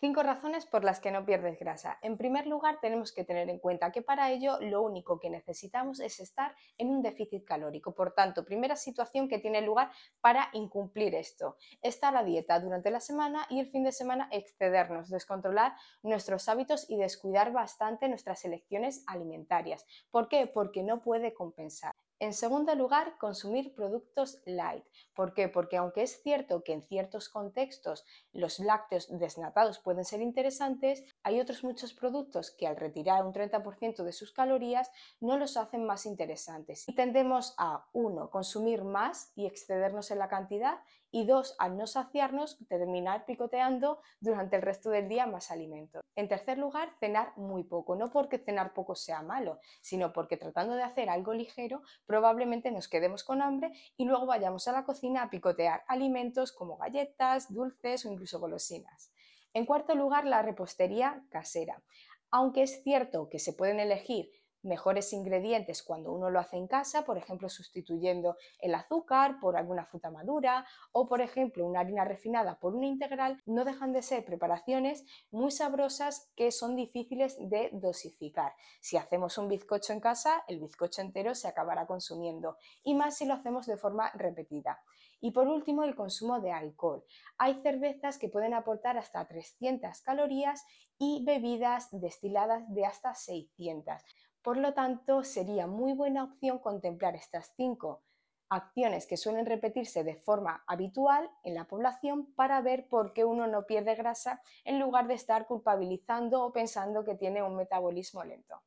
Cinco 0.00 0.22
razones 0.22 0.64
por 0.64 0.84
las 0.84 1.00
que 1.00 1.10
no 1.10 1.26
pierdes 1.26 1.58
grasa. 1.58 1.98
En 2.02 2.16
primer 2.16 2.46
lugar, 2.46 2.78
tenemos 2.80 3.10
que 3.10 3.24
tener 3.24 3.50
en 3.50 3.58
cuenta 3.58 3.90
que 3.90 4.00
para 4.00 4.30
ello 4.30 4.56
lo 4.60 4.80
único 4.82 5.18
que 5.18 5.28
necesitamos 5.28 5.98
es 5.98 6.20
estar 6.20 6.54
en 6.76 6.90
un 6.90 7.02
déficit 7.02 7.44
calórico. 7.44 7.96
Por 7.96 8.12
tanto, 8.12 8.44
primera 8.44 8.76
situación 8.76 9.28
que 9.28 9.40
tiene 9.40 9.60
lugar 9.60 9.90
para 10.20 10.50
incumplir 10.52 11.16
esto. 11.16 11.56
Estar 11.82 12.16
a 12.16 12.22
dieta 12.22 12.60
durante 12.60 12.92
la 12.92 13.00
semana 13.00 13.44
y 13.50 13.58
el 13.58 13.70
fin 13.72 13.82
de 13.82 13.90
semana 13.90 14.28
excedernos, 14.30 15.10
descontrolar 15.10 15.74
nuestros 16.04 16.48
hábitos 16.48 16.88
y 16.88 16.96
descuidar 16.96 17.52
bastante 17.52 18.08
nuestras 18.08 18.44
elecciones 18.44 19.02
alimentarias. 19.08 19.84
¿Por 20.12 20.28
qué? 20.28 20.46
Porque 20.46 20.84
no 20.84 21.02
puede 21.02 21.34
compensar. 21.34 21.92
En 22.20 22.32
segundo 22.32 22.74
lugar, 22.74 23.16
consumir 23.16 23.76
productos 23.76 24.40
light. 24.44 24.84
¿Por 25.14 25.34
qué? 25.34 25.48
Porque 25.48 25.76
aunque 25.76 26.02
es 26.02 26.20
cierto 26.20 26.64
que 26.64 26.72
en 26.72 26.82
ciertos 26.82 27.28
contextos 27.28 28.04
los 28.32 28.58
lácteos 28.58 29.06
desnatados 29.08 29.78
pueden 29.78 30.04
ser 30.04 30.20
interesantes, 30.20 31.04
hay 31.22 31.38
otros 31.38 31.62
muchos 31.62 31.94
productos 31.94 32.50
que 32.50 32.66
al 32.66 32.76
retirar 32.76 33.24
un 33.24 33.32
30% 33.32 34.02
de 34.02 34.12
sus 34.12 34.32
calorías 34.32 34.90
no 35.20 35.38
los 35.38 35.56
hacen 35.56 35.86
más 35.86 36.06
interesantes. 36.06 36.88
Y 36.88 36.94
tendemos 36.96 37.54
a, 37.56 37.86
uno, 37.92 38.30
consumir 38.30 38.82
más 38.82 39.30
y 39.36 39.46
excedernos 39.46 40.10
en 40.10 40.18
la 40.18 40.28
cantidad 40.28 40.80
y 41.10 41.24
dos, 41.24 41.54
al 41.58 41.76
no 41.76 41.86
saciarnos, 41.86 42.58
terminar 42.68 43.24
picoteando 43.24 44.00
durante 44.20 44.56
el 44.56 44.62
resto 44.62 44.90
del 44.90 45.08
día 45.08 45.26
más 45.26 45.50
alimento. 45.50 46.00
En 46.16 46.28
tercer 46.28 46.58
lugar, 46.58 46.90
cenar 47.00 47.32
muy 47.36 47.64
poco, 47.64 47.96
no 47.96 48.10
porque 48.10 48.38
cenar 48.38 48.74
poco 48.74 48.94
sea 48.94 49.22
malo, 49.22 49.58
sino 49.80 50.12
porque 50.12 50.36
tratando 50.36 50.74
de 50.74 50.82
hacer 50.82 51.08
algo 51.08 51.32
ligero, 51.32 51.82
probablemente 52.08 52.72
nos 52.72 52.88
quedemos 52.88 53.22
con 53.22 53.42
hambre 53.42 53.70
y 53.98 54.06
luego 54.06 54.24
vayamos 54.24 54.66
a 54.66 54.72
la 54.72 54.84
cocina 54.84 55.22
a 55.22 55.30
picotear 55.30 55.84
alimentos 55.86 56.52
como 56.52 56.78
galletas, 56.78 57.52
dulces 57.52 58.06
o 58.06 58.10
incluso 58.10 58.40
golosinas. 58.40 59.12
En 59.52 59.66
cuarto 59.66 59.94
lugar, 59.94 60.24
la 60.24 60.40
repostería 60.40 61.22
casera. 61.30 61.82
Aunque 62.30 62.62
es 62.62 62.82
cierto 62.82 63.28
que 63.28 63.38
se 63.38 63.52
pueden 63.52 63.78
elegir 63.78 64.30
mejores 64.62 65.12
ingredientes 65.12 65.82
cuando 65.82 66.12
uno 66.12 66.30
lo 66.30 66.40
hace 66.40 66.56
en 66.56 66.66
casa, 66.66 67.04
por 67.04 67.18
ejemplo, 67.18 67.48
sustituyendo 67.48 68.36
el 68.60 68.74
azúcar 68.74 69.38
por 69.40 69.56
alguna 69.56 69.84
fruta 69.84 70.10
madura 70.10 70.66
o, 70.92 71.08
por 71.08 71.20
ejemplo, 71.20 71.66
una 71.66 71.80
harina 71.80 72.04
refinada 72.04 72.58
por 72.58 72.74
una 72.74 72.86
integral, 72.86 73.42
no 73.46 73.64
dejan 73.64 73.92
de 73.92 74.02
ser 74.02 74.24
preparaciones 74.24 75.04
muy 75.30 75.50
sabrosas 75.50 76.30
que 76.36 76.50
son 76.50 76.76
difíciles 76.76 77.36
de 77.38 77.70
dosificar. 77.72 78.54
Si 78.80 78.96
hacemos 78.96 79.38
un 79.38 79.48
bizcocho 79.48 79.92
en 79.92 80.00
casa, 80.00 80.44
el 80.48 80.60
bizcocho 80.60 81.02
entero 81.02 81.34
se 81.34 81.48
acabará 81.48 81.86
consumiendo 81.86 82.56
y 82.82 82.94
más 82.94 83.16
si 83.16 83.26
lo 83.26 83.34
hacemos 83.34 83.66
de 83.66 83.76
forma 83.76 84.10
repetida. 84.14 84.80
Y 85.20 85.32
por 85.32 85.48
último, 85.48 85.82
el 85.82 85.96
consumo 85.96 86.40
de 86.40 86.52
alcohol. 86.52 87.04
Hay 87.38 87.60
cervezas 87.62 88.18
que 88.18 88.28
pueden 88.28 88.54
aportar 88.54 88.96
hasta 88.96 89.26
300 89.26 90.00
calorías 90.02 90.64
y 90.98 91.24
bebidas 91.24 91.88
destiladas 91.90 92.72
de 92.72 92.84
hasta 92.84 93.14
600. 93.14 94.02
Por 94.42 94.56
lo 94.56 94.74
tanto, 94.74 95.22
sería 95.24 95.66
muy 95.66 95.92
buena 95.92 96.24
opción 96.24 96.58
contemplar 96.58 97.14
estas 97.14 97.52
cinco 97.56 98.02
acciones 98.48 99.06
que 99.06 99.16
suelen 99.16 99.46
repetirse 99.46 100.04
de 100.04 100.16
forma 100.16 100.64
habitual 100.66 101.30
en 101.44 101.54
la 101.54 101.66
población 101.66 102.32
para 102.34 102.60
ver 102.60 102.88
por 102.88 103.12
qué 103.12 103.24
uno 103.24 103.46
no 103.46 103.66
pierde 103.66 103.94
grasa 103.94 104.40
en 104.64 104.80
lugar 104.80 105.06
de 105.06 105.14
estar 105.14 105.46
culpabilizando 105.46 106.44
o 106.44 106.52
pensando 106.52 107.04
que 107.04 107.14
tiene 107.14 107.42
un 107.42 107.56
metabolismo 107.56 108.24
lento. 108.24 108.62